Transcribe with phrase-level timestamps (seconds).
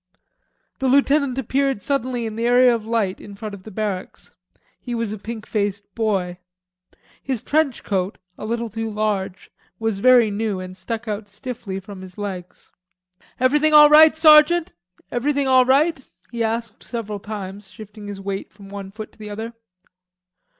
[0.79, 4.31] The lieutenant appeared suddenly in the area of light in front of the barracks.
[4.79, 6.39] He was a pink faced boy.
[7.21, 12.01] His trench coat, a little too large, was very new and stuck out stiffly from
[12.01, 12.71] his legs.
[13.39, 14.73] "Everything all right, sergeant?
[15.11, 19.29] Everything all right?" he asked several times, shifting his weight from one foot to the
[19.29, 19.53] other.